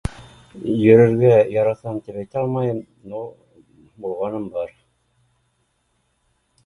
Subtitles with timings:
[0.83, 2.81] Йөрөргә яратам тип әйтә алмайым
[3.13, 3.21] но
[4.07, 4.75] булғаным бар